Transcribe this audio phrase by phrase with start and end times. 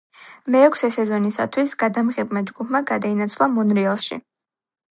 [0.53, 4.21] მეექვსე სეზონისათვის, გადამღებმა ჯგუფმა გადაინაცვლა მონრეალში.